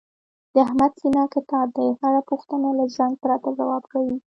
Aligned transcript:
د 0.53 0.55
احمد 0.65 0.91
سینه 1.01 1.23
کتاب 1.35 1.67
دی، 1.77 1.87
هره 2.01 2.21
پوښتنه 2.29 2.67
له 2.77 2.85
ځنډ 2.95 3.13
پرته 3.23 3.49
ځواب 3.59 3.83
کوي. 3.93 4.15